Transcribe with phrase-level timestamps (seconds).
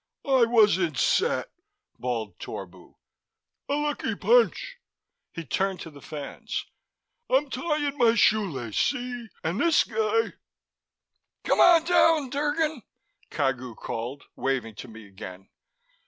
[0.25, 1.51] "I wasn't set,"
[1.99, 2.95] bawled Torbu.
[3.69, 4.77] "A lucky punch."
[5.31, 6.65] He turned to the fans.
[7.29, 9.27] "I'm tying my shoelace, see?
[9.43, 10.33] And this guy"
[11.43, 12.81] "Come on down, Drgon,"
[13.29, 15.49] Cagu called, waving to me again.